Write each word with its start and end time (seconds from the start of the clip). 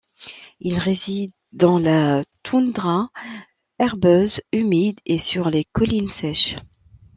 Il 0.59 0.79
réside 0.79 1.31
dans 1.51 1.77
la 1.77 2.23
toundra 2.41 3.11
herbeuse 3.77 4.41
humide 4.51 4.99
et 5.05 5.19
sur 5.19 5.51
les 5.51 5.63
collines 5.63 6.09
sèches. 6.09 6.55